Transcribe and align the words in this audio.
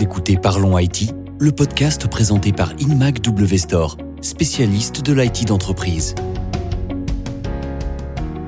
Vous 0.00 0.04
écoutez 0.04 0.38
Parlons 0.38 0.78
IT, 0.78 1.12
le 1.38 1.52
podcast 1.52 2.08
présenté 2.08 2.52
par 2.52 2.72
Inmac 2.80 3.20
W 3.20 3.58
Store, 3.58 3.98
spécialiste 4.22 5.04
de 5.04 5.12
l'IT 5.12 5.46
d'entreprise. 5.46 6.14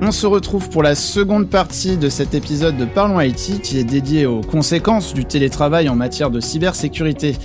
On 0.01 0.11
se 0.11 0.25
retrouve 0.25 0.71
pour 0.71 0.81
la 0.81 0.95
seconde 0.95 1.47
partie 1.51 1.95
de 1.95 2.09
cet 2.09 2.33
épisode 2.33 2.75
de 2.75 2.85
Parlons 2.85 3.21
IT 3.21 3.61
qui 3.61 3.77
est 3.77 3.83
dédié 3.83 4.25
aux 4.25 4.41
conséquences 4.41 5.13
du 5.13 5.25
télétravail 5.25 5.89
en 5.89 5.95
matière 5.95 6.31
de 6.31 6.39
cybersécurité. 6.39 7.35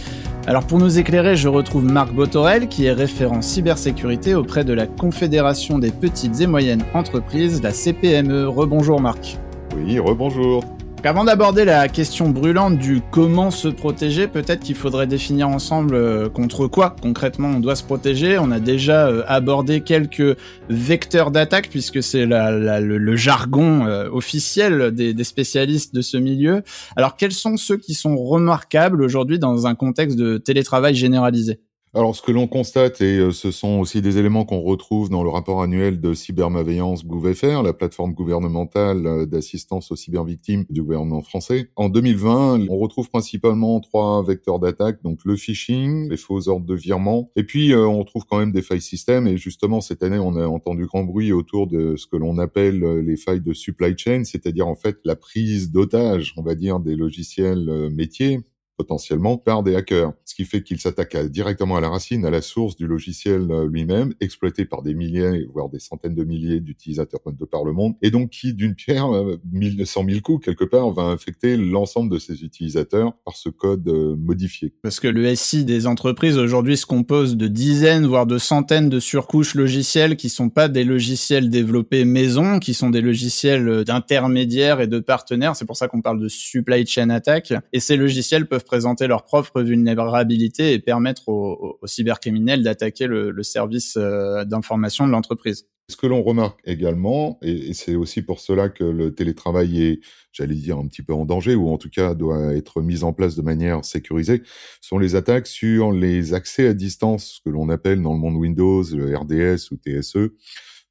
Alors 0.46 0.66
pour 0.66 0.78
nous 0.78 0.98
éclairer, 0.98 1.36
je 1.36 1.48
retrouve 1.48 1.84
Marc 1.84 2.10
Botorel 2.14 2.68
qui 2.68 2.86
est 2.86 2.92
référent 2.92 3.42
cybersécurité 3.42 4.34
auprès 4.34 4.64
de 4.64 4.72
la 4.72 4.86
Confédération 4.86 5.78
des 5.78 5.90
petites 5.90 6.40
et 6.40 6.46
moyennes 6.46 6.84
entreprises, 6.94 7.60
la 7.62 7.72
CPME. 7.72 8.48
Rebonjour 8.48 9.02
Marc. 9.02 9.36
Oui, 9.76 9.98
rebonjour. 9.98 10.64
Avant 11.04 11.24
d'aborder 11.24 11.64
la 11.64 11.88
question 11.88 12.28
brûlante 12.28 12.76
du 12.76 13.00
comment 13.12 13.50
se 13.50 13.68
protéger, 13.68 14.26
peut-être 14.26 14.60
qu'il 14.60 14.74
faudrait 14.74 15.06
définir 15.06 15.48
ensemble 15.48 15.94
euh, 15.94 16.28
contre 16.28 16.66
quoi 16.66 16.96
concrètement 17.00 17.48
on 17.48 17.60
doit 17.60 17.76
se 17.76 17.84
protéger. 17.84 18.36
On 18.36 18.50
a 18.50 18.58
déjà 18.58 19.06
euh, 19.06 19.22
abordé 19.26 19.80
quelques 19.80 20.36
vecteurs 20.68 21.30
d'attaque 21.30 21.70
puisque 21.70 22.02
c'est 22.02 22.26
le, 22.26 23.16
jargon 23.16 23.86
euh, 23.86 24.10
officiel 24.10 24.90
des, 24.90 25.14
des, 25.14 25.24
spécialistes 25.24 25.94
de 25.94 26.02
ce 26.02 26.16
milieu. 26.16 26.62
Alors 26.94 27.16
quels 27.16 27.32
sont 27.32 27.56
ceux 27.56 27.76
qui 27.78 27.94
sont 27.94 28.16
remarquables 28.16 29.00
aujourd'hui 29.00 29.38
dans 29.38 29.66
un 29.66 29.74
contexte 29.76 30.18
de 30.18 30.36
télétravail 30.36 30.94
généralisé? 30.94 31.60
Alors, 31.94 32.14
ce 32.14 32.20
que 32.20 32.32
l'on 32.32 32.46
constate, 32.46 33.00
et 33.00 33.16
euh, 33.16 33.30
ce 33.30 33.50
sont 33.50 33.78
aussi 33.78 34.02
des 34.02 34.18
éléments 34.18 34.44
qu'on 34.44 34.60
retrouve 34.60 35.08
dans 35.08 35.22
le 35.22 35.30
rapport 35.30 35.62
annuel 35.62 36.00
de 36.00 36.12
cybermalveillance 36.12 37.06
GouVFR, 37.06 37.62
la 37.62 37.72
plateforme 37.72 38.12
gouvernementale 38.12 39.06
euh, 39.06 39.24
d'assistance 39.24 39.90
aux 39.90 39.96
cybervictimes 39.96 40.66
du 40.68 40.82
gouvernement 40.82 41.22
français. 41.22 41.70
En 41.76 41.88
2020, 41.88 42.68
on 42.68 42.76
retrouve 42.76 43.08
principalement 43.08 43.80
trois 43.80 44.22
vecteurs 44.22 44.58
d'attaque, 44.58 45.02
donc 45.02 45.20
le 45.24 45.36
phishing, 45.36 46.10
les 46.10 46.18
faux 46.18 46.50
ordres 46.50 46.66
de 46.66 46.74
virement, 46.74 47.30
et 47.36 47.44
puis 47.44 47.72
euh, 47.72 47.86
on 47.86 48.00
retrouve 48.00 48.26
quand 48.28 48.38
même 48.38 48.52
des 48.52 48.62
failles 48.62 48.82
système. 48.82 49.26
Et 49.26 49.38
justement, 49.38 49.80
cette 49.80 50.02
année, 50.02 50.18
on 50.18 50.36
a 50.36 50.46
entendu 50.46 50.84
grand 50.84 51.04
bruit 51.04 51.32
autour 51.32 51.68
de 51.68 51.96
ce 51.96 52.06
que 52.06 52.16
l'on 52.16 52.36
appelle 52.36 52.80
les 53.00 53.16
failles 53.16 53.40
de 53.40 53.54
supply 53.54 53.96
chain, 53.96 54.24
c'est-à-dire 54.24 54.68
en 54.68 54.76
fait 54.76 54.98
la 55.04 55.16
prise 55.16 55.72
d'otage, 55.72 56.34
on 56.36 56.42
va 56.42 56.54
dire, 56.54 56.80
des 56.80 56.96
logiciels 56.96 57.88
métiers 57.90 58.40
potentiellement 58.78 59.36
par 59.36 59.64
des 59.64 59.74
hackers, 59.74 60.12
ce 60.24 60.34
qui 60.36 60.44
fait 60.44 60.62
qu'ils 60.62 60.78
s'attaquent 60.78 61.26
directement 61.26 61.76
à 61.76 61.80
la 61.80 61.88
racine, 61.88 62.24
à 62.24 62.30
la 62.30 62.40
source 62.40 62.76
du 62.76 62.86
logiciel 62.86 63.50
euh, 63.50 63.66
lui-même, 63.66 64.14
exploité 64.20 64.64
par 64.64 64.82
des 64.82 64.94
milliers, 64.94 65.46
voire 65.52 65.68
des 65.68 65.80
centaines 65.80 66.14
de 66.14 66.22
milliers 66.24 66.60
d'utilisateurs 66.60 67.20
de 67.26 67.44
par 67.44 67.64
le 67.64 67.72
monde, 67.72 67.94
et 68.02 68.10
donc 68.10 68.30
qui, 68.30 68.54
d'une 68.54 68.76
pierre, 68.76 69.12
euh, 69.12 69.36
mille, 69.52 69.84
cent 69.84 70.04
mille 70.04 70.22
coups, 70.22 70.44
quelque 70.44 70.64
part, 70.64 70.90
va 70.92 71.02
infecter 71.02 71.56
l'ensemble 71.56 72.10
de 72.10 72.18
ces 72.18 72.44
utilisateurs 72.44 73.14
par 73.24 73.36
ce 73.36 73.48
code 73.48 73.86
euh, 73.88 74.14
modifié. 74.16 74.72
Parce 74.82 75.00
que 75.00 75.08
le 75.08 75.34
SI 75.34 75.64
des 75.64 75.88
entreprises 75.88 76.38
aujourd'hui 76.38 76.76
se 76.76 76.86
compose 76.86 77.36
de 77.36 77.48
dizaines, 77.48 78.06
voire 78.06 78.26
de 78.26 78.38
centaines 78.38 78.88
de 78.88 79.00
surcouches 79.00 79.56
logicielles 79.56 80.16
qui 80.16 80.28
sont 80.28 80.50
pas 80.50 80.68
des 80.68 80.84
logiciels 80.84 81.50
développés 81.50 82.04
maison, 82.04 82.60
qui 82.60 82.74
sont 82.74 82.90
des 82.90 83.00
logiciels 83.00 83.82
d'intermédiaires 83.84 84.80
et 84.80 84.86
de 84.86 85.00
partenaires. 85.00 85.56
C'est 85.56 85.66
pour 85.66 85.76
ça 85.76 85.88
qu'on 85.88 86.00
parle 86.00 86.20
de 86.20 86.28
supply 86.28 86.86
chain 86.86 87.10
attack. 87.10 87.52
Et 87.72 87.80
ces 87.80 87.96
logiciels 87.96 88.46
peuvent 88.46 88.64
présenter 88.68 89.08
leurs 89.08 89.24
propres 89.24 89.62
vulnérabilités 89.62 90.72
et 90.72 90.78
permettre 90.78 91.28
aux, 91.28 91.80
cybercriminels 91.84 92.62
d'attaquer 92.62 93.06
le, 93.06 93.42
service 93.42 93.96
euh, 93.96 94.44
d'information 94.44 95.06
de 95.06 95.12
l'entreprise. 95.12 95.66
Ce 95.90 95.96
que 95.96 96.06
l'on 96.06 96.22
remarque 96.22 96.60
également, 96.66 97.38
et 97.40 97.72
c'est 97.72 97.94
aussi 97.94 98.20
pour 98.20 98.40
cela 98.40 98.68
que 98.68 98.84
le 98.84 99.14
télétravail 99.14 99.82
est, 99.82 100.00
j'allais 100.32 100.54
dire, 100.54 100.76
un 100.76 100.86
petit 100.86 101.02
peu 101.02 101.14
en 101.14 101.24
danger, 101.24 101.54
ou 101.54 101.70
en 101.70 101.78
tout 101.78 101.88
cas 101.88 102.14
doit 102.14 102.54
être 102.54 102.82
mis 102.82 103.04
en 103.04 103.14
place 103.14 103.36
de 103.36 103.42
manière 103.42 103.82
sécurisée, 103.86 104.42
sont 104.82 104.98
les 104.98 105.16
attaques 105.16 105.46
sur 105.46 105.90
les 105.90 106.34
accès 106.34 106.68
à 106.68 106.74
distance, 106.74 107.40
que 107.42 107.48
l'on 107.48 107.70
appelle 107.70 108.02
dans 108.02 108.12
le 108.12 108.18
monde 108.18 108.36
Windows 108.36 108.82
le 108.92 109.16
RDS 109.16 109.72
ou 109.72 109.76
TSE, 109.76 110.34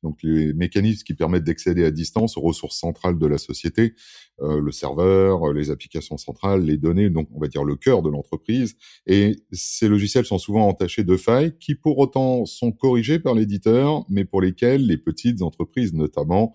donc 0.08 0.24
les 0.24 0.54
mécanismes 0.54 1.04
qui 1.04 1.14
permettent 1.14 1.44
d'accéder 1.44 1.84
à 1.84 1.92
distance 1.92 2.38
aux 2.38 2.42
ressources 2.42 2.78
centrales 2.78 3.20
de 3.20 3.28
la 3.28 3.38
société, 3.38 3.94
euh, 4.42 4.62
le 4.62 4.72
serveur, 4.72 5.52
les 5.52 5.70
applications 5.70 6.18
centrales, 6.18 6.64
les 6.64 6.78
données, 6.78 7.10
donc 7.10 7.28
on 7.34 7.40
va 7.40 7.50
dire 7.50 7.66
le 7.66 7.76
cœur 7.76 8.02
de 8.02 8.10
l'entreprise. 8.10 8.78
Et 9.06 9.36
ces 9.52 9.90
logiciels 9.90 10.24
sont 10.24 10.38
souvent 10.38 10.66
entachés 10.66 11.04
de 11.04 11.18
failles 11.18 11.58
qui 11.60 11.76
pour 11.76 11.98
autant 11.98 12.46
sont 12.46 12.72
corrigées 12.72 13.20
par 13.20 13.36
l'éditeur, 13.36 14.06
mais 14.08 14.24
pour 14.24 14.40
lesquelles 14.40 14.86
les 14.86 14.98
petites 14.98 15.42
entreprises 15.42 15.94
notamment 15.94 16.54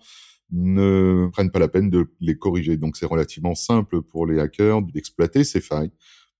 ne 0.51 1.27
prennent 1.31 1.51
pas 1.51 1.59
la 1.59 1.67
peine 1.67 1.91
de 1.91 2.07
les 2.21 2.35
corriger. 2.35 2.77
Donc 2.77 2.97
c'est 2.97 3.05
relativement 3.05 3.53
simple 3.53 4.01
pour 4.01 4.25
les 4.25 4.39
hackers 4.39 4.81
d'exploiter 4.81 5.43
ces 5.43 5.61
failles 5.61 5.91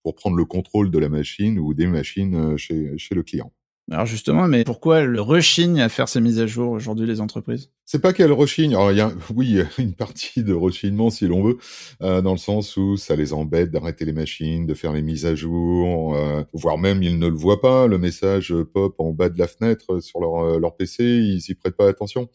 pour 0.01 0.16
prendre 0.16 0.35
le 0.35 0.45
contrôle 0.45 0.90
de 0.90 0.97
la 0.97 1.09
machine 1.09 1.59
ou 1.59 1.75
des 1.75 1.88
machines 1.88 2.35
euh, 2.35 2.57
chez, 2.57 2.97
chez 2.97 3.13
le 3.13 3.22
client. 3.22 3.53
Alors 3.92 4.06
justement, 4.06 4.48
mais 4.48 4.64
pourquoi 4.64 5.02
le 5.02 5.20
rechigne 5.20 5.82
à 5.82 5.90
faire 5.90 6.08
ces 6.08 6.22
mises 6.22 6.40
à 6.40 6.48
jour 6.48 6.72
aujourd'hui 6.72 7.06
les 7.06 7.20
entreprises? 7.20 7.70
C'est 7.84 8.02
pas 8.02 8.14
qu'elles 8.14 8.32
rechignent. 8.32 8.76
Alors 8.76 8.92
il 8.94 8.98
y 8.98 9.02
a, 9.02 9.12
oui, 9.36 9.60
une 9.78 9.94
partie 9.94 10.42
de 10.42 10.54
rechignement 10.54 11.10
si 11.10 11.28
l'on 11.28 11.44
veut, 11.44 11.58
euh, 12.02 12.22
dans 12.22 12.32
le 12.32 12.38
sens 12.38 12.78
où 12.78 12.96
ça 12.96 13.18
les 13.18 13.34
embête 13.34 13.72
d'arrêter 13.72 14.06
les 14.06 14.14
machines, 14.14 14.66
de 14.66 14.74
faire 14.74 14.94
les 14.94 15.02
mises 15.02 15.26
à 15.26 15.36
jour, 15.36 16.16
euh, 16.16 16.44
voire 16.54 16.78
même 16.78 17.04
ils 17.04 17.20
ne 17.20 17.28
le 17.28 17.36
voient 17.36 17.60
pas. 17.60 17.88
Le 17.88 17.98
message 17.98 18.56
pop 18.74 18.96
en 19.00 19.12
bas 19.12 19.28
de 19.28 19.38
la 19.38 19.48
fenêtre 19.48 20.00
sur 20.00 20.22
leur, 20.22 20.38
euh, 20.38 20.60
leur 20.60 20.78
PC, 20.78 21.04
ils 21.04 21.44
y 21.50 21.54
prêtent 21.54 21.76
pas 21.76 21.90
attention. 21.90 22.30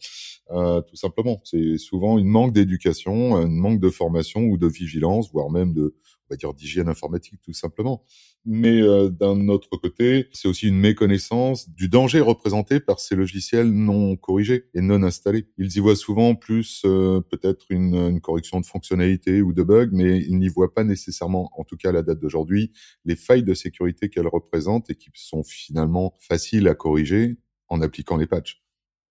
Euh, 0.51 0.81
tout 0.81 0.95
simplement, 0.95 1.41
c'est 1.43 1.77
souvent 1.77 2.17
une 2.17 2.27
manque 2.27 2.53
d'éducation, 2.53 3.35
un 3.35 3.47
manque 3.47 3.79
de 3.79 3.89
formation 3.89 4.41
ou 4.41 4.57
de 4.57 4.67
vigilance, 4.67 5.31
voire 5.31 5.49
même 5.49 5.73
de, 5.73 5.95
on 6.29 6.33
va 6.33 6.37
dire 6.37 6.53
d'hygiène 6.53 6.89
informatique 6.89 7.39
tout 7.41 7.53
simplement. 7.53 8.03
Mais 8.45 8.81
euh, 8.81 9.09
d'un 9.09 9.47
autre 9.49 9.69
côté, 9.69 10.27
c'est 10.31 10.47
aussi 10.47 10.67
une 10.67 10.79
méconnaissance 10.79 11.69
du 11.69 11.89
danger 11.89 12.21
représenté 12.21 12.79
par 12.79 12.99
ces 12.99 13.15
logiciels 13.15 13.69
non 13.69 14.15
corrigés 14.15 14.69
et 14.73 14.81
non 14.81 15.03
installés. 15.03 15.47
Ils 15.57 15.75
y 15.75 15.79
voient 15.79 15.95
souvent 15.95 16.35
plus 16.35 16.83
euh, 16.85 17.21
peut-être 17.21 17.65
une, 17.69 17.95
une, 17.95 18.21
correction 18.21 18.59
de 18.59 18.65
fonctionnalité 18.65 19.41
ou 19.41 19.53
de 19.53 19.61
bugs, 19.63 19.89
mais 19.91 20.19
ils 20.19 20.37
n'y 20.37 20.47
voient 20.47 20.73
pas 20.73 20.83
nécessairement, 20.83 21.51
en 21.57 21.63
tout 21.63 21.75
cas 21.75 21.89
à 21.89 21.91
la 21.91 22.01
date 22.01 22.19
d'aujourd'hui, 22.19 22.71
les 23.05 23.15
failles 23.15 23.43
de 23.43 23.53
sécurité 23.53 24.09
qu'elles 24.09 24.27
représentent 24.27 24.89
et 24.89 24.95
qui 24.95 25.09
sont 25.13 25.43
finalement 25.43 26.15
faciles 26.19 26.67
à 26.67 26.75
corriger 26.75 27.37
en 27.67 27.81
appliquant 27.81 28.17
les 28.17 28.27
patchs. 28.27 28.63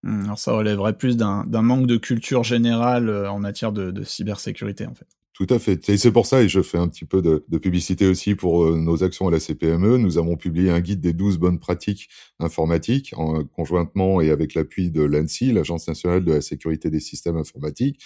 Mmh, 0.04 0.24
alors 0.24 0.38
ça 0.38 0.52
relèverait 0.52 0.96
plus 0.96 1.16
d'un 1.16 1.44
manque 1.44 1.86
de 1.86 1.96
culture 1.96 2.44
générale 2.44 3.08
euh, 3.08 3.30
en 3.30 3.38
matière 3.38 3.72
de, 3.72 3.90
de 3.90 4.04
cybersécurité 4.04 4.86
en 4.86 4.94
fait. 4.94 5.17
Tout 5.38 5.46
à 5.50 5.60
fait. 5.60 5.88
Et 5.88 5.96
c'est 5.98 6.10
pour 6.10 6.26
ça, 6.26 6.42
et 6.42 6.48
je 6.48 6.60
fais 6.60 6.78
un 6.78 6.88
petit 6.88 7.04
peu 7.04 7.22
de, 7.22 7.58
publicité 7.58 8.08
aussi 8.08 8.34
pour 8.34 8.64
euh, 8.64 8.76
nos 8.76 9.04
actions 9.04 9.28
à 9.28 9.30
la 9.30 9.38
CPME, 9.38 9.96
nous 9.96 10.18
avons 10.18 10.36
publié 10.36 10.72
un 10.72 10.80
guide 10.80 11.00
des 11.00 11.12
12 11.12 11.38
bonnes 11.38 11.60
pratiques 11.60 12.08
informatiques, 12.40 13.14
en, 13.16 13.44
conjointement 13.44 14.20
et 14.20 14.32
avec 14.32 14.54
l'appui 14.54 14.90
de 14.90 15.02
l'ANSI, 15.02 15.52
l'Agence 15.52 15.86
nationale 15.86 16.24
de 16.24 16.32
la 16.32 16.40
sécurité 16.40 16.90
des 16.90 16.98
systèmes 16.98 17.36
informatiques, 17.36 18.00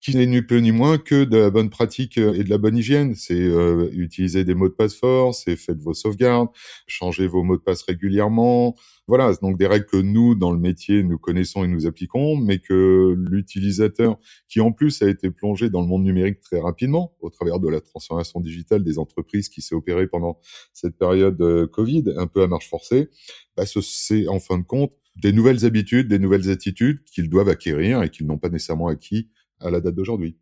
qui 0.00 0.16
n'est 0.16 0.26
ni 0.26 0.42
plus 0.42 0.62
ni 0.62 0.72
moins 0.72 0.98
que 0.98 1.24
de 1.24 1.36
la 1.36 1.50
bonne 1.50 1.70
pratique 1.70 2.18
euh, 2.18 2.34
et 2.34 2.44
de 2.44 2.50
la 2.50 2.58
bonne 2.58 2.76
hygiène. 2.76 3.14
C'est 3.14 3.34
euh, 3.34 3.88
utiliser 3.92 4.44
des 4.44 4.54
mots 4.54 4.68
de 4.68 4.74
passe 4.74 4.94
forts, 4.94 5.34
c'est 5.34 5.56
faites 5.56 5.80
vos 5.80 5.94
sauvegardes, 5.94 6.48
changez 6.86 7.26
vos 7.26 7.42
mots 7.42 7.56
de 7.56 7.62
passe 7.62 7.82
régulièrement. 7.82 8.76
Voilà, 9.08 9.32
donc 9.40 9.56
des 9.56 9.66
règles 9.66 9.86
que 9.86 9.96
nous, 9.96 10.34
dans 10.34 10.50
le 10.50 10.58
métier, 10.58 11.04
nous 11.04 11.18
connaissons 11.18 11.62
et 11.62 11.68
nous 11.68 11.86
appliquons, 11.86 12.36
mais 12.36 12.58
que 12.58 13.14
l'utilisateur, 13.16 14.18
qui 14.48 14.60
en 14.60 14.72
plus 14.72 15.00
a 15.00 15.08
été 15.08 15.30
plongé 15.30 15.70
dans 15.70 15.80
le 15.80 15.86
monde 15.86 16.02
numérique 16.02 16.40
très 16.40 16.58
rapidement, 16.58 17.14
au 17.20 17.30
travers 17.30 17.60
de 17.60 17.68
la 17.68 17.80
transformation 17.80 18.40
digitale 18.40 18.82
des 18.82 18.98
entreprises 18.98 19.48
qui 19.48 19.62
s'est 19.62 19.76
opérée 19.76 20.08
pendant 20.08 20.40
cette 20.72 20.98
période 20.98 21.40
euh, 21.40 21.68
Covid, 21.68 22.04
un 22.16 22.26
peu 22.26 22.42
à 22.42 22.48
marche 22.48 22.68
forcée, 22.68 23.08
bah, 23.56 23.62
c'est 23.64 24.26
en 24.26 24.40
fin 24.40 24.58
de 24.58 24.64
compte 24.64 24.92
des 25.16 25.32
nouvelles 25.32 25.64
habitudes, 25.64 26.08
des 26.08 26.18
nouvelles 26.18 26.50
attitudes 26.50 27.02
qu'ils 27.04 27.30
doivent 27.30 27.48
acquérir 27.48 28.02
et 28.02 28.10
qu'ils 28.10 28.26
n'ont 28.26 28.38
pas 28.38 28.48
nécessairement 28.48 28.88
acquis 28.88 29.30
à 29.60 29.70
la 29.70 29.80
date 29.80 29.94
d'aujourd'hui. 29.94 30.36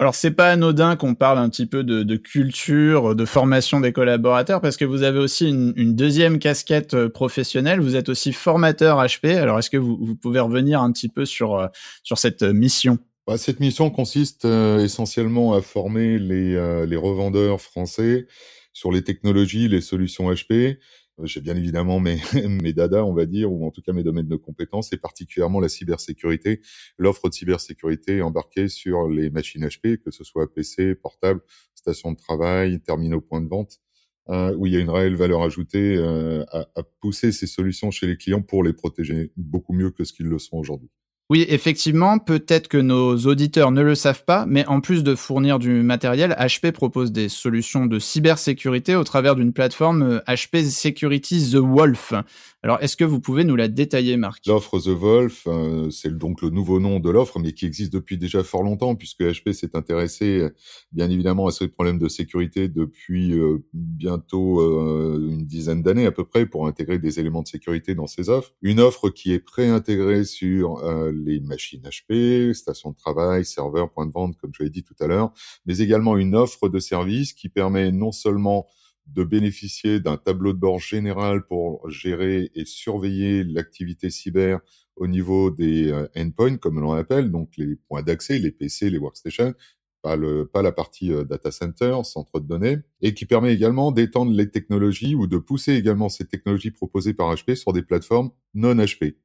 Alors 0.00 0.14
c'est 0.14 0.30
pas 0.30 0.50
anodin 0.50 0.96
qu'on 0.96 1.14
parle 1.14 1.36
un 1.36 1.50
petit 1.50 1.66
peu 1.66 1.84
de, 1.84 2.02
de, 2.02 2.16
culture, 2.16 3.14
de 3.14 3.24
formation 3.26 3.80
des 3.80 3.92
collaborateurs, 3.92 4.62
parce 4.62 4.78
que 4.78 4.86
vous 4.86 5.02
avez 5.02 5.18
aussi 5.18 5.50
une, 5.50 5.74
une, 5.76 5.94
deuxième 5.94 6.38
casquette 6.38 6.94
euh, 6.94 7.10
professionnelle. 7.10 7.80
Vous 7.80 7.96
êtes 7.96 8.08
aussi 8.08 8.32
formateur 8.32 8.96
HP. 8.96 9.36
Alors 9.36 9.58
est-ce 9.58 9.68
que 9.68 9.76
vous, 9.76 9.98
vous, 10.00 10.16
pouvez 10.16 10.40
revenir 10.40 10.80
un 10.80 10.90
petit 10.90 11.10
peu 11.10 11.26
sur 11.26 11.56
euh, 11.56 11.66
sur 12.02 12.16
cette 12.16 12.42
mission? 12.42 12.98
Bah, 13.26 13.36
Cette 13.36 13.60
mission 13.60 13.90
consiste 13.90 14.46
euh, 14.46 14.78
essentiellement 14.78 15.52
à 15.52 15.60
former 15.60 16.18
les, 16.18 16.86
les 16.86 16.96
revendeurs 16.96 17.60
français 17.60 18.26
sur 18.72 18.92
les 18.92 19.04
technologies, 19.04 19.68
les 19.68 19.82
solutions 19.82 20.32
HP, 20.32 20.78
j'ai 21.24 21.40
bien 21.40 21.56
évidemment 21.56 22.00
mes, 22.00 22.18
mes 22.48 22.72
dada, 22.72 23.04
on 23.04 23.14
va 23.14 23.26
dire, 23.26 23.52
ou 23.52 23.66
en 23.66 23.70
tout 23.70 23.82
cas 23.82 23.92
mes 23.92 24.02
domaines 24.02 24.28
de 24.28 24.36
compétences, 24.36 24.92
et 24.92 24.96
particulièrement 24.96 25.60
la 25.60 25.68
cybersécurité, 25.68 26.60
l'offre 26.98 27.28
de 27.28 27.34
cybersécurité 27.34 28.22
embarquée 28.22 28.68
sur 28.68 29.08
les 29.08 29.30
machines 29.30 29.64
HP, 29.66 29.98
que 29.98 30.10
ce 30.10 30.24
soit 30.24 30.52
PC, 30.52 30.94
portable, 30.94 31.40
station 31.74 32.12
de 32.12 32.16
travail, 32.16 32.80
terminaux 32.80 33.20
points 33.20 33.40
de 33.40 33.48
vente, 33.48 33.80
euh, 34.28 34.54
où 34.56 34.66
il 34.66 34.74
y 34.74 34.76
a 34.76 34.80
une 34.80 34.90
réelle 34.90 35.16
valeur 35.16 35.42
ajoutée 35.42 35.96
euh, 35.96 36.44
à, 36.52 36.82
pousser 37.00 37.32
ces 37.32 37.46
solutions 37.46 37.90
chez 37.90 38.06
les 38.06 38.16
clients 38.16 38.42
pour 38.42 38.62
les 38.62 38.72
protéger 38.72 39.32
beaucoup 39.36 39.72
mieux 39.72 39.90
que 39.90 40.04
ce 40.04 40.12
qu'ils 40.12 40.26
le 40.26 40.38
sont 40.38 40.56
aujourd'hui. 40.56 40.90
Oui, 41.30 41.46
effectivement, 41.48 42.18
peut-être 42.18 42.66
que 42.66 42.76
nos 42.76 43.16
auditeurs 43.18 43.70
ne 43.70 43.82
le 43.82 43.94
savent 43.94 44.24
pas, 44.24 44.46
mais 44.48 44.66
en 44.66 44.80
plus 44.80 45.04
de 45.04 45.14
fournir 45.14 45.60
du 45.60 45.84
matériel, 45.84 46.34
HP 46.40 46.72
propose 46.72 47.12
des 47.12 47.28
solutions 47.28 47.86
de 47.86 48.00
cybersécurité 48.00 48.96
au 48.96 49.04
travers 49.04 49.36
d'une 49.36 49.52
plateforme 49.52 50.20
HP 50.26 50.56
euh, 50.56 50.68
Security 50.68 51.52
The 51.52 51.58
Wolf. 51.58 52.14
Alors, 52.62 52.76
est-ce 52.82 52.94
que 52.94 53.04
vous 53.04 53.20
pouvez 53.20 53.44
nous 53.44 53.56
la 53.56 53.68
détailler, 53.68 54.18
Marc? 54.18 54.46
L'offre 54.46 54.78
The 54.78 54.88
Wolf, 54.88 55.44
euh, 55.46 55.88
c'est 55.88 56.14
donc 56.18 56.42
le 56.42 56.50
nouveau 56.50 56.78
nom 56.78 57.00
de 57.00 57.08
l'offre, 57.08 57.38
mais 57.38 57.54
qui 57.54 57.64
existe 57.64 57.90
depuis 57.90 58.18
déjà 58.18 58.44
fort 58.44 58.62
longtemps, 58.62 58.96
puisque 58.96 59.22
HP 59.22 59.54
s'est 59.54 59.74
intéressé, 59.74 60.46
bien 60.92 61.08
évidemment, 61.08 61.46
à 61.46 61.52
ce 61.52 61.64
problème 61.64 61.98
de 61.98 62.06
sécurité 62.06 62.68
depuis 62.68 63.32
euh, 63.32 63.64
bientôt 63.72 64.60
euh, 64.60 65.26
une 65.30 65.46
dizaine 65.46 65.82
d'années 65.82 66.04
à 66.04 66.12
peu 66.12 66.26
près, 66.26 66.44
pour 66.44 66.66
intégrer 66.66 66.98
des 66.98 67.18
éléments 67.18 67.40
de 67.40 67.48
sécurité 67.48 67.94
dans 67.94 68.06
ses 68.06 68.28
offres. 68.28 68.52
Une 68.60 68.80
offre 68.80 69.08
qui 69.08 69.32
est 69.32 69.40
préintégrée 69.40 70.24
sur 70.24 70.82
les 71.12 71.40
machines 71.40 71.82
HP, 71.82 72.52
stations 72.52 72.90
de 72.90 72.96
travail, 72.96 73.46
serveurs, 73.46 73.90
points 73.90 74.06
de 74.06 74.12
vente, 74.12 74.36
comme 74.36 74.50
je 74.54 74.62
l'ai 74.62 74.70
dit 74.70 74.82
tout 74.82 74.94
à 75.00 75.06
l'heure, 75.06 75.32
mais 75.64 75.78
également 75.78 76.18
une 76.18 76.34
offre 76.34 76.68
de 76.68 76.78
service 76.78 77.32
qui 77.32 77.48
permet 77.48 77.90
non 77.90 78.12
seulement 78.12 78.66
de 79.14 79.24
bénéficier 79.24 80.00
d'un 80.00 80.16
tableau 80.16 80.52
de 80.52 80.58
bord 80.58 80.78
général 80.78 81.46
pour 81.46 81.88
gérer 81.90 82.50
et 82.54 82.64
surveiller 82.64 83.44
l'activité 83.44 84.10
cyber 84.10 84.60
au 84.96 85.06
niveau 85.06 85.50
des 85.50 85.90
euh, 85.90 86.06
endpoints, 86.16 86.58
comme 86.58 86.80
l'on 86.80 86.92
appelle, 86.92 87.30
donc 87.30 87.50
les 87.56 87.76
points 87.88 88.02
d'accès, 88.02 88.38
les 88.38 88.50
PC, 88.50 88.90
les 88.90 88.98
workstations, 88.98 89.54
pas, 90.02 90.16
pas 90.52 90.62
la 90.62 90.72
partie 90.72 91.12
euh, 91.12 91.24
data 91.24 91.50
center, 91.50 91.98
centre 92.04 92.40
de 92.40 92.46
données, 92.46 92.78
et 93.00 93.14
qui 93.14 93.26
permet 93.26 93.52
également 93.52 93.92
d'étendre 93.92 94.32
les 94.32 94.50
technologies 94.50 95.14
ou 95.14 95.26
de 95.26 95.38
pousser 95.38 95.74
également 95.74 96.08
ces 96.08 96.26
technologies 96.26 96.70
proposées 96.70 97.14
par 97.14 97.34
HP 97.34 97.54
sur 97.54 97.72
des 97.72 97.82
plateformes 97.82 98.30
non 98.54 98.74
HP. 98.74 99.16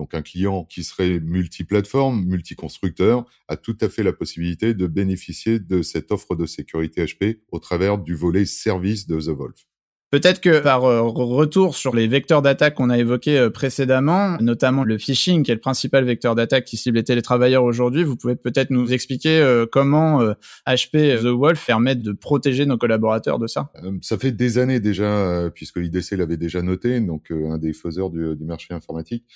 Donc 0.00 0.14
un 0.14 0.22
client 0.22 0.64
qui 0.64 0.82
serait 0.82 1.20
multiplateforme, 1.20 2.24
multiconstructeur, 2.24 3.26
a 3.48 3.58
tout 3.58 3.76
à 3.82 3.90
fait 3.90 4.02
la 4.02 4.14
possibilité 4.14 4.72
de 4.72 4.86
bénéficier 4.86 5.58
de 5.58 5.82
cette 5.82 6.10
offre 6.10 6.34
de 6.36 6.46
sécurité 6.46 7.04
HP 7.04 7.40
au 7.52 7.58
travers 7.58 7.98
du 7.98 8.14
volet 8.14 8.46
service 8.46 9.06
de 9.06 9.20
The 9.20 9.28
Wolf. 9.28 9.66
Peut-être 10.10 10.40
que 10.40 10.58
par 10.60 10.84
euh, 10.86 11.02
retour 11.02 11.76
sur 11.76 11.94
les 11.94 12.08
vecteurs 12.08 12.42
d'attaque 12.42 12.74
qu'on 12.74 12.90
a 12.90 12.98
évoqués 12.98 13.38
euh, 13.38 13.50
précédemment, 13.50 14.38
notamment 14.40 14.82
le 14.84 14.98
phishing, 14.98 15.44
qui 15.44 15.52
est 15.52 15.54
le 15.54 15.60
principal 15.60 16.04
vecteur 16.04 16.34
d'attaque 16.34 16.64
qui 16.64 16.76
cible 16.78 16.96
les 16.96 17.04
télétravailleurs 17.04 17.62
aujourd'hui, 17.62 18.02
vous 18.02 18.16
pouvez 18.16 18.34
peut-être 18.34 18.70
nous 18.70 18.92
expliquer 18.92 19.38
euh, 19.38 19.66
comment 19.70 20.20
HP 20.66 21.20
The 21.20 21.26
Wolf 21.26 21.64
permet 21.64 21.94
de 21.94 22.12
protéger 22.12 22.64
nos 22.64 22.76
collaborateurs 22.76 23.38
de 23.38 23.46
ça? 23.46 23.70
Ça 24.00 24.18
fait 24.18 24.32
des 24.32 24.56
années 24.56 24.80
déjà, 24.80 25.48
puisque 25.54 25.76
l'IDC 25.76 26.12
l'avait 26.12 26.38
déjà 26.38 26.62
noté, 26.62 26.98
donc 27.00 27.30
un 27.30 27.58
des 27.58 27.74
faiseurs 27.74 28.10
du, 28.10 28.34
du 28.34 28.44
marché 28.44 28.74
informatique. 28.74 29.26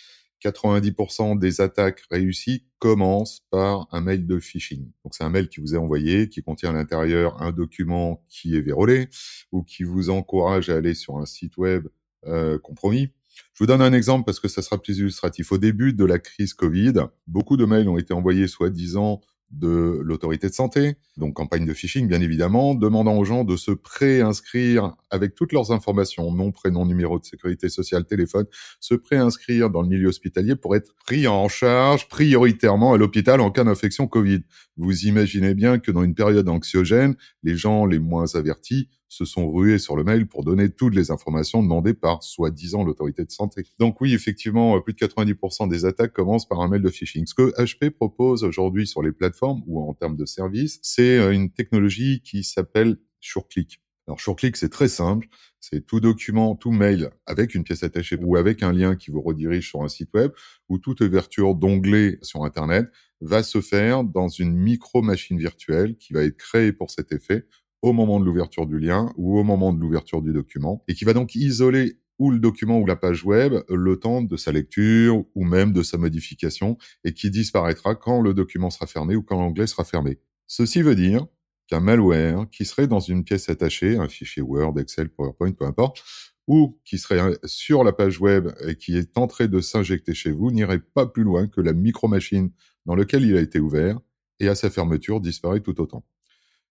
90% 0.44 1.38
des 1.38 1.61
attaques 1.61 2.02
réussies 2.11 2.64
commencent 2.79 3.41
par 3.50 3.88
un 3.93 4.00
mail 4.00 4.26
de 4.26 4.38
phishing. 4.38 4.91
Donc 5.05 5.14
c'est 5.14 5.25
un 5.25 5.31
mail 5.31 5.49
qui 5.49 5.61
vous 5.61 5.75
est 5.75 5.79
envoyé, 5.79 6.29
qui 6.29 6.43
contient 6.43 6.70
à 6.70 6.73
l'intérieur 6.73 7.41
un 7.43 7.52
document 7.52 8.23
qui 8.29 8.56
est 8.56 8.61
vérolé 8.61 9.08
ou 9.52 9.62
qui 9.62 9.85
vous 9.85 10.11
encourage 10.11 10.69
à 10.69 10.76
aller 10.76 10.94
sur 10.94 11.19
un 11.19 11.26
site 11.26 11.56
web 11.56 11.88
euh, 12.26 12.58
compromis. 12.58 13.11
Je 13.55 13.58
vous 13.64 13.67
donne 13.67 13.82
un 13.82 13.93
exemple 13.93 14.25
parce 14.25 14.38
que 14.38 14.49
ça 14.49 14.62
sera 14.62 14.81
plus 14.81 14.99
illustratif. 14.99 15.50
Au 15.50 15.58
début 15.58 15.93
de 15.93 16.05
la 16.05 16.19
crise 16.19 16.55
Covid, 16.55 16.94
beaucoup 17.26 17.56
de 17.56 17.64
mails 17.64 17.88
ont 17.88 17.99
été 17.99 18.12
envoyés 18.12 18.47
soi-disant 18.47 19.20
de 19.58 20.00
l'autorité 20.02 20.48
de 20.48 20.54
santé, 20.54 20.96
donc 21.16 21.34
campagne 21.34 21.64
de 21.64 21.72
phishing 21.72 22.08
bien 22.08 22.20
évidemment, 22.20 22.74
demandant 22.74 23.16
aux 23.16 23.24
gens 23.24 23.44
de 23.44 23.56
se 23.56 23.70
préinscrire 23.70 24.94
avec 25.10 25.34
toutes 25.34 25.52
leurs 25.52 25.72
informations, 25.72 26.32
nom, 26.32 26.52
prénom, 26.52 26.84
numéro 26.86 27.18
de 27.18 27.24
sécurité 27.24 27.68
sociale, 27.68 28.04
téléphone, 28.04 28.46
se 28.80 28.94
préinscrire 28.94 29.70
dans 29.70 29.82
le 29.82 29.88
milieu 29.88 30.08
hospitalier 30.08 30.56
pour 30.56 30.76
être 30.76 30.94
pris 31.06 31.28
en 31.28 31.48
charge 31.48 32.08
prioritairement 32.08 32.92
à 32.92 32.98
l'hôpital 32.98 33.40
en 33.40 33.50
cas 33.50 33.64
d'infection 33.64 34.06
Covid. 34.06 34.40
Vous 34.76 35.06
imaginez 35.06 35.54
bien 35.54 35.78
que 35.78 35.90
dans 35.90 36.02
une 36.02 36.14
période 36.14 36.48
anxiogène, 36.48 37.16
les 37.42 37.56
gens 37.56 37.86
les 37.86 37.98
moins 37.98 38.34
avertis 38.34 38.88
se 39.08 39.24
sont 39.24 39.50
rués 39.50 39.78
sur 39.78 39.96
le 39.96 40.04
mail 40.04 40.26
pour 40.26 40.44
donner 40.44 40.70
toutes 40.70 40.94
les 40.94 41.10
informations 41.10 41.62
demandées 41.62 41.94
par 41.94 42.22
soi-disant 42.22 42.84
l'autorité 42.84 43.24
de 43.24 43.30
santé. 43.30 43.64
Donc 43.78 44.00
oui, 44.00 44.14
effectivement, 44.14 44.80
plus 44.80 44.94
de 44.94 44.98
90% 44.98 45.68
des 45.68 45.84
attaques 45.84 46.12
commencent 46.12 46.48
par 46.48 46.60
un 46.60 46.68
mail 46.68 46.82
de 46.82 46.90
phishing. 46.90 47.26
Ce 47.26 47.34
que 47.34 47.52
HP 47.60 47.90
propose 47.90 48.44
aujourd'hui 48.44 48.86
sur 48.86 49.02
les 49.02 49.12
plateformes 49.12 49.62
ou 49.66 49.80
en 49.80 49.94
termes 49.94 50.16
de 50.16 50.26
services, 50.26 50.78
c'est 50.82 51.18
euh, 51.18 51.32
une 51.32 51.50
technologie 51.50 52.20
qui 52.22 52.44
s'appelle 52.44 52.98
SureClick. 53.20 53.80
Alors 54.06 54.20
SureClick, 54.20 54.56
c'est 54.56 54.68
très 54.68 54.88
simple. 54.88 55.28
C'est 55.60 55.86
tout 55.86 56.00
document, 56.00 56.56
tout 56.56 56.72
mail 56.72 57.10
avec 57.24 57.54
une 57.54 57.64
pièce 57.64 57.82
attachée 57.82 58.18
ou 58.20 58.36
avec 58.36 58.62
un 58.62 58.72
lien 58.72 58.96
qui 58.96 59.10
vous 59.10 59.22
redirige 59.22 59.68
sur 59.70 59.82
un 59.82 59.88
site 59.88 60.10
web 60.12 60.30
ou 60.68 60.78
toute 60.78 61.00
ouverture 61.00 61.54
d'onglet 61.54 62.18
sur 62.20 62.44
Internet 62.44 62.86
va 63.22 63.42
se 63.42 63.62
faire 63.62 64.04
dans 64.04 64.28
une 64.28 64.54
micro-machine 64.54 65.38
virtuelle 65.38 65.96
qui 65.96 66.12
va 66.12 66.22
être 66.22 66.36
créée 66.36 66.72
pour 66.72 66.90
cet 66.90 67.12
effet 67.12 67.46
au 67.84 67.92
moment 67.92 68.19
de 68.19 68.25
l'ouverture 68.25 68.66
du 68.66 68.78
lien 68.78 69.12
ou 69.19 69.38
au 69.38 69.44
moment 69.44 69.70
de 69.70 69.78
l'ouverture 69.78 70.22
du 70.22 70.32
document 70.32 70.82
et 70.88 70.94
qui 70.94 71.04
va 71.04 71.12
donc 71.12 71.34
isoler 71.34 71.98
ou 72.19 72.31
le 72.31 72.38
document 72.38 72.78
ou 72.78 72.86
la 72.86 72.96
page 72.96 73.26
web 73.26 73.56
le 73.69 73.98
temps 73.98 74.22
de 74.22 74.36
sa 74.38 74.52
lecture 74.52 75.22
ou 75.34 75.44
même 75.44 75.70
de 75.75 75.82
sa 75.82 75.98
modification 75.98 76.78
et 77.04 77.12
qui 77.12 77.28
disparaîtra 77.28 77.94
quand 77.94 78.22
le 78.22 78.32
document 78.32 78.70
sera 78.70 78.86
fermé 78.86 79.16
ou 79.16 79.22
quand 79.22 79.38
l'onglet 79.38 79.66
sera 79.66 79.84
fermé. 79.84 80.19
Ceci 80.46 80.81
veut 80.81 80.94
dire 80.94 81.26
qu'un 81.66 81.81
malware 81.81 82.48
qui 82.50 82.64
serait 82.64 82.86
dans 82.86 83.00
une 83.00 83.22
pièce 83.22 83.50
attachée, 83.50 83.98
un 83.98 84.08
fichier 84.08 84.40
Word, 84.40 84.78
Excel, 84.78 85.10
PowerPoint, 85.10 85.52
peu 85.52 85.66
importe, 85.66 86.02
ou 86.46 86.80
qui 86.87 86.96
serait 86.96 87.37
sur 87.44 87.84
la 87.84 87.92
page 87.92 88.19
web 88.19 88.48
et 88.66 88.76
qui 88.76 88.96
est 88.96 89.19
en 89.19 89.26
train 89.26 89.46
de 89.46 89.60
s'injecter 89.60 90.14
chez 90.14 90.30
vous, 90.30 90.50
n'irait 90.50 90.80
pas 90.80 91.04
plus 91.04 91.22
loin 91.22 91.48
que 91.48 91.60
la 91.60 91.75
micro-machine 91.75 92.50
dans 92.87 92.94
laquelle 92.94 93.25
il 93.26 93.37
a 93.37 93.42
été 93.42 93.60
ouvert 93.60 94.00
et 94.40 94.48
à 94.48 94.54
sa 94.54 94.70
fermeture 94.70 95.20
disparaît 95.20 95.60
tout 95.60 95.78
autant. 95.82 96.02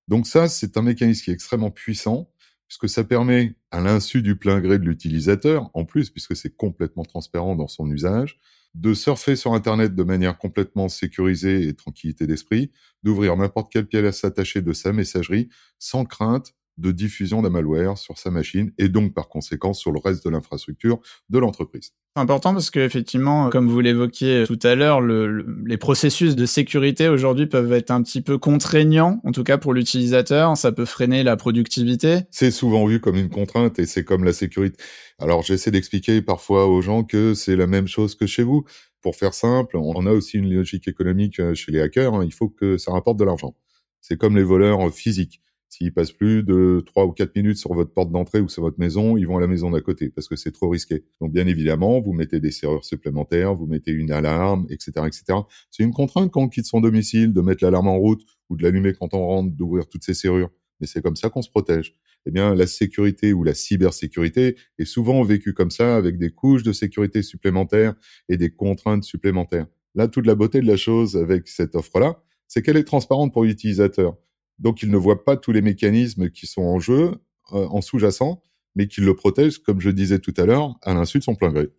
Donc 0.07 0.27
ça, 0.27 0.47
c'est 0.47 0.77
un 0.77 0.81
mécanisme 0.81 1.23
qui 1.23 1.31
est 1.31 1.33
extrêmement 1.33 1.71
puissant, 1.71 2.29
puisque 2.67 2.89
ça 2.89 3.03
permet, 3.03 3.55
à 3.71 3.81
l'insu 3.81 4.21
du 4.21 4.35
plein 4.37 4.59
gré 4.59 4.79
de 4.79 4.85
l'utilisateur, 4.85 5.69
en 5.73 5.85
plus, 5.85 6.09
puisque 6.09 6.35
c'est 6.35 6.55
complètement 6.55 7.03
transparent 7.03 7.55
dans 7.55 7.67
son 7.67 7.89
usage, 7.89 8.39
de 8.73 8.93
surfer 8.93 9.35
sur 9.35 9.53
Internet 9.53 9.93
de 9.95 10.03
manière 10.03 10.37
complètement 10.37 10.89
sécurisée 10.89 11.67
et 11.67 11.73
tranquillité 11.75 12.25
d'esprit, 12.25 12.71
d'ouvrir 13.03 13.37
n'importe 13.37 13.71
quelle 13.71 13.85
pièce 13.85 14.25
attachée 14.25 14.61
de 14.61 14.73
sa 14.73 14.93
messagerie 14.93 15.49
sans 15.77 16.05
crainte 16.05 16.55
de 16.77 16.91
diffusion 16.91 17.41
d'un 17.41 17.49
malware 17.49 17.97
sur 17.97 18.17
sa 18.17 18.31
machine 18.31 18.71
et 18.77 18.89
donc 18.89 19.13
par 19.13 19.29
conséquent 19.29 19.73
sur 19.73 19.91
le 19.91 19.99
reste 20.03 20.25
de 20.25 20.29
l'infrastructure 20.29 20.99
de 21.29 21.39
l'entreprise. 21.39 21.91
C'est 22.15 22.21
important 22.21 22.53
parce 22.53 22.69
que 22.69 22.79
effectivement, 22.79 23.49
comme 23.49 23.67
vous 23.67 23.79
l'évoquiez 23.79 24.43
tout 24.45 24.59
à 24.63 24.75
l'heure, 24.75 25.01
le, 25.01 25.45
les 25.65 25.77
processus 25.77 26.35
de 26.35 26.45
sécurité 26.45 27.09
aujourd'hui 27.09 27.47
peuvent 27.47 27.73
être 27.73 27.91
un 27.91 28.03
petit 28.03 28.21
peu 28.21 28.37
contraignants, 28.37 29.19
en 29.23 29.31
tout 29.31 29.43
cas 29.43 29.57
pour 29.57 29.73
l'utilisateur. 29.73 30.55
Ça 30.57 30.71
peut 30.71 30.85
freiner 30.85 31.23
la 31.23 31.37
productivité. 31.37 32.21
C'est 32.29 32.51
souvent 32.51 32.85
vu 32.85 32.99
comme 32.99 33.15
une 33.15 33.29
contrainte 33.29 33.79
et 33.79 33.85
c'est 33.85 34.03
comme 34.03 34.23
la 34.23 34.33
sécurité. 34.33 34.77
Alors 35.19 35.41
j'essaie 35.43 35.71
d'expliquer 35.71 36.21
parfois 36.21 36.67
aux 36.67 36.81
gens 36.81 37.03
que 37.03 37.33
c'est 37.33 37.55
la 37.55 37.67
même 37.67 37.87
chose 37.87 38.15
que 38.15 38.27
chez 38.27 38.43
vous. 38.43 38.63
Pour 39.01 39.15
faire 39.15 39.33
simple, 39.33 39.75
on 39.77 40.05
a 40.05 40.11
aussi 40.11 40.37
une 40.37 40.53
logique 40.53 40.87
économique 40.87 41.39
euh, 41.39 41.53
chez 41.53 41.71
les 41.73 41.81
hackers. 41.81 42.13
Hein. 42.13 42.23
Il 42.23 42.33
faut 42.33 42.47
que 42.47 42.77
ça 42.77 42.91
rapporte 42.91 43.17
de 43.17 43.25
l'argent. 43.25 43.53
C'est 43.99 44.17
comme 44.17 44.37
les 44.37 44.43
voleurs 44.43 44.93
physiques 44.93 45.41
S'ils 45.73 45.91
passent 45.91 46.11
plus 46.11 46.43
de 46.43 46.83
3 46.85 47.07
ou 47.07 47.13
4 47.13 47.35
minutes 47.35 47.57
sur 47.57 47.73
votre 47.73 47.91
porte 47.91 48.11
d'entrée 48.11 48.39
ou 48.39 48.47
sur 48.47 48.61
votre 48.61 48.79
maison, 48.79 49.17
ils 49.17 49.25
vont 49.25 49.37
à 49.37 49.41
la 49.41 49.47
maison 49.47 49.71
d'à 49.71 49.81
côté 49.81 50.11
parce 50.11 50.27
que 50.27 50.35
c'est 50.35 50.51
trop 50.51 50.69
risqué. 50.69 51.03
Donc 51.19 51.33
bien 51.33 51.47
évidemment, 51.47 51.99
vous 51.99 52.13
mettez 52.13 52.39
des 52.39 52.51
serrures 52.51 52.85
supplémentaires, 52.85 53.55
vous 53.55 53.65
mettez 53.65 53.89
une 53.89 54.11
alarme, 54.11 54.67
etc., 54.69 54.91
etc. 55.07 55.39
C'est 55.71 55.81
une 55.81 55.91
contrainte 55.91 56.29
quand 56.29 56.43
on 56.43 56.47
quitte 56.47 56.67
son 56.67 56.79
domicile 56.79 57.33
de 57.33 57.41
mettre 57.41 57.63
l'alarme 57.63 57.87
en 57.87 57.97
route 57.97 58.21
ou 58.51 58.55
de 58.55 58.61
l'allumer 58.61 58.93
quand 58.93 59.15
on 59.15 59.25
rentre, 59.25 59.55
d'ouvrir 59.55 59.89
toutes 59.89 60.03
ces 60.03 60.13
serrures. 60.13 60.51
Mais 60.79 60.85
c'est 60.85 61.01
comme 61.01 61.15
ça 61.15 61.31
qu'on 61.31 61.41
se 61.41 61.49
protège. 61.49 61.95
Eh 62.27 62.31
bien, 62.31 62.53
la 62.53 62.67
sécurité 62.67 63.33
ou 63.33 63.43
la 63.43 63.55
cybersécurité 63.55 64.55
est 64.77 64.85
souvent 64.85 65.23
vécue 65.23 65.55
comme 65.55 65.71
ça, 65.71 65.95
avec 65.95 66.19
des 66.19 66.29
couches 66.29 66.61
de 66.61 66.71
sécurité 66.71 67.23
supplémentaires 67.23 67.95
et 68.29 68.37
des 68.37 68.51
contraintes 68.51 69.05
supplémentaires. 69.05 69.65
Là, 69.95 70.07
toute 70.07 70.27
la 70.27 70.35
beauté 70.35 70.61
de 70.61 70.67
la 70.67 70.77
chose 70.77 71.17
avec 71.17 71.47
cette 71.47 71.73
offre-là, 71.73 72.21
c'est 72.47 72.61
qu'elle 72.61 72.77
est 72.77 72.83
transparente 72.83 73.33
pour 73.33 73.43
l'utilisateur. 73.43 74.15
Donc, 74.59 74.81
il 74.83 74.89
ne 74.89 74.97
voit 74.97 75.23
pas 75.23 75.37
tous 75.37 75.51
les 75.51 75.61
mécanismes 75.61 76.29
qui 76.29 76.47
sont 76.47 76.61
en 76.61 76.79
jeu, 76.79 77.15
euh, 77.53 77.67
en 77.67 77.81
sous-jacent, 77.81 78.41
mais 78.75 78.87
qu'il 78.87 79.05
le 79.05 79.15
protège, 79.15 79.59
comme 79.59 79.79
je 79.79 79.89
disais 79.89 80.19
tout 80.19 80.33
à 80.37 80.45
l'heure, 80.45 80.75
à 80.81 80.93
l'insu 80.93 81.19
de 81.19 81.23
son 81.23 81.35
plein 81.35 81.51
gré. 81.51 81.69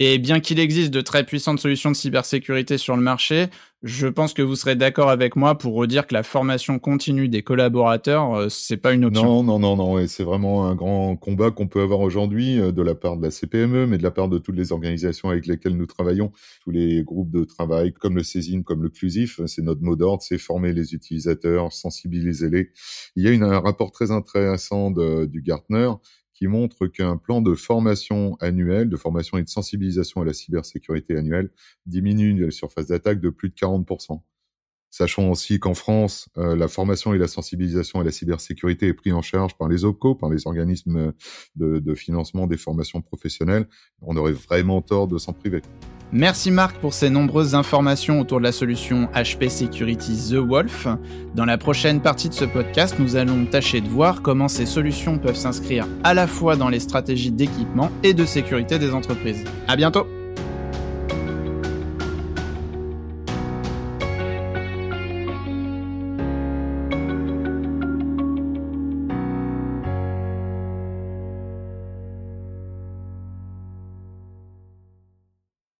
Et 0.00 0.18
bien 0.18 0.40
qu'il 0.40 0.58
existe 0.58 0.92
de 0.92 1.00
très 1.00 1.24
puissantes 1.24 1.60
solutions 1.60 1.90
de 1.90 1.96
cybersécurité 1.96 2.78
sur 2.78 2.96
le 2.96 3.02
marché, 3.02 3.46
je 3.84 4.08
pense 4.08 4.32
que 4.32 4.42
vous 4.42 4.56
serez 4.56 4.74
d'accord 4.74 5.08
avec 5.08 5.36
moi 5.36 5.56
pour 5.56 5.74
redire 5.74 6.06
que 6.08 6.14
la 6.14 6.24
formation 6.24 6.80
continue 6.80 7.28
des 7.28 7.42
collaborateurs, 7.42 8.34
euh, 8.34 8.48
c'est 8.48 8.76
pas 8.76 8.92
une 8.92 9.04
option. 9.04 9.42
Non, 9.42 9.42
non, 9.44 9.58
non, 9.58 9.76
non. 9.76 9.98
Et 9.98 10.08
c'est 10.08 10.24
vraiment 10.24 10.66
un 10.66 10.74
grand 10.74 11.14
combat 11.16 11.52
qu'on 11.52 11.68
peut 11.68 11.82
avoir 11.82 12.00
aujourd'hui 12.00 12.58
euh, 12.58 12.72
de 12.72 12.82
la 12.82 12.96
part 12.96 13.18
de 13.18 13.22
la 13.22 13.30
CPME, 13.30 13.86
mais 13.86 13.98
de 13.98 14.02
la 14.02 14.10
part 14.10 14.28
de 14.28 14.38
toutes 14.38 14.56
les 14.56 14.72
organisations 14.72 15.28
avec 15.28 15.46
lesquelles 15.46 15.76
nous 15.76 15.86
travaillons, 15.86 16.32
tous 16.62 16.70
les 16.70 17.04
groupes 17.04 17.30
de 17.30 17.44
travail, 17.44 17.92
comme 17.92 18.16
le 18.16 18.24
CESIN, 18.24 18.62
comme 18.62 18.82
le 18.82 18.88
CLUSIF. 18.88 19.42
C'est 19.46 19.62
notre 19.62 19.82
mot 19.82 19.94
d'ordre, 19.94 20.22
c'est 20.22 20.38
former 20.38 20.72
les 20.72 20.94
utilisateurs, 20.94 21.72
sensibiliser 21.72 22.50
les. 22.50 22.70
Il 23.14 23.22
y 23.22 23.28
a 23.28 23.30
une, 23.30 23.44
un 23.44 23.60
rapport 23.60 23.92
très 23.92 24.10
intéressant 24.10 24.90
du 24.90 25.42
Gartner 25.42 25.90
qui 26.34 26.46
montrent 26.46 26.86
qu'un 26.86 27.16
plan 27.16 27.40
de 27.40 27.54
formation 27.54 28.36
annuel, 28.40 28.88
de 28.88 28.96
formation 28.96 29.38
et 29.38 29.42
de 29.42 29.48
sensibilisation 29.48 30.20
à 30.20 30.24
la 30.24 30.32
cybersécurité 30.32 31.16
annuelle, 31.16 31.50
diminue 31.86 32.44
la 32.44 32.50
surface 32.50 32.88
d'attaque 32.88 33.20
de 33.20 33.30
plus 33.30 33.48
de 33.48 33.54
40%. 33.54 34.20
Sachons 34.90 35.30
aussi 35.30 35.58
qu'en 35.58 35.74
France, 35.74 36.28
euh, 36.36 36.54
la 36.54 36.68
formation 36.68 37.14
et 37.14 37.18
la 37.18 37.26
sensibilisation 37.26 38.00
à 38.00 38.04
la 38.04 38.12
cybersécurité 38.12 38.86
est 38.86 38.94
prise 38.94 39.14
en 39.14 39.22
charge 39.22 39.56
par 39.56 39.68
les 39.68 39.84
OPCO, 39.84 40.14
par 40.14 40.30
les 40.30 40.46
organismes 40.46 41.12
de 41.56 41.94
financement 41.94 42.46
des 42.46 42.56
formations 42.56 43.02
professionnelles. 43.02 43.66
On 44.02 44.16
aurait 44.16 44.32
vraiment 44.32 44.82
tort 44.82 45.08
de 45.08 45.18
s'en 45.18 45.32
priver. 45.32 45.62
Merci 46.16 46.52
Marc 46.52 46.76
pour 46.76 46.94
ces 46.94 47.10
nombreuses 47.10 47.56
informations 47.56 48.20
autour 48.20 48.38
de 48.38 48.44
la 48.44 48.52
solution 48.52 49.08
HP 49.16 49.48
Security 49.48 50.12
The 50.30 50.34
Wolf. 50.34 50.86
Dans 51.34 51.44
la 51.44 51.58
prochaine 51.58 52.00
partie 52.00 52.28
de 52.28 52.34
ce 52.34 52.44
podcast, 52.44 52.94
nous 53.00 53.16
allons 53.16 53.46
tâcher 53.46 53.80
de 53.80 53.88
voir 53.88 54.22
comment 54.22 54.46
ces 54.46 54.64
solutions 54.64 55.18
peuvent 55.18 55.34
s'inscrire 55.34 55.88
à 56.04 56.14
la 56.14 56.28
fois 56.28 56.54
dans 56.54 56.68
les 56.68 56.78
stratégies 56.78 57.32
d'équipement 57.32 57.90
et 58.04 58.14
de 58.14 58.24
sécurité 58.26 58.78
des 58.78 58.94
entreprises. 58.94 59.42
À 59.66 59.74
bientôt! 59.74 60.06